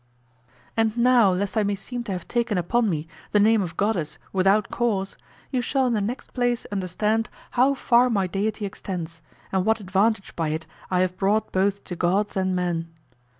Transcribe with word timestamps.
And 0.75 0.97
now, 0.97 1.29
lest 1.31 1.55
I 1.55 1.61
may 1.61 1.75
seem 1.75 2.03
to 2.05 2.11
have 2.11 2.27
taken 2.27 2.57
upon 2.57 2.89
me 2.89 3.07
the 3.33 3.39
name 3.39 3.61
of 3.61 3.77
goddess 3.77 4.17
without 4.33 4.71
cause, 4.71 5.15
you 5.51 5.61
shall 5.61 5.85
in 5.85 5.93
the 5.93 6.01
next 6.01 6.33
place 6.33 6.65
understand 6.71 7.29
how 7.51 7.75
far 7.75 8.09
my 8.09 8.25
deity 8.25 8.65
extends, 8.65 9.21
and 9.51 9.63
what 9.63 9.79
advantage 9.79 10.35
by 10.35 10.47
it 10.49 10.65
I 10.89 11.01
have 11.01 11.17
brought 11.17 11.51
both 11.51 11.83
to 11.83 11.95
gods 11.95 12.35
and 12.35 12.55
men. 12.55 12.89